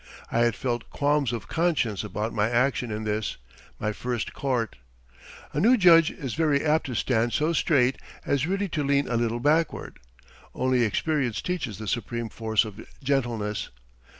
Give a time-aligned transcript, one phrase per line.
[0.31, 3.37] I had felt qualms of conscience about my action in this,
[3.79, 4.77] my first court.
[5.53, 9.15] A new judge is very apt to stand so straight as really to lean a
[9.15, 9.99] little backward.
[10.55, 13.69] Only experience teaches the supreme force of gentleness.